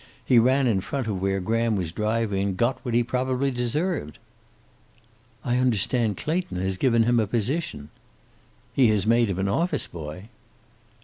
He 0.25 0.39
ran 0.39 0.65
in 0.65 0.81
front 0.81 1.05
of 1.05 1.21
where 1.21 1.39
Graham 1.39 1.75
was 1.75 1.91
driving 1.91 2.41
and 2.41 2.57
got 2.57 2.83
what 2.83 2.95
he 2.95 3.03
probably 3.03 3.51
deserved." 3.51 4.17
"I 5.45 5.57
understand 5.57 6.17
Clayton 6.17 6.57
has 6.59 6.77
given 6.77 7.03
him 7.03 7.19
a 7.19 7.27
position." 7.27 7.89
"He 8.73 8.87
has 8.87 9.05
made 9.05 9.29
him 9.29 9.37
an 9.37 9.47
office 9.47 9.85
boy." 9.85 10.29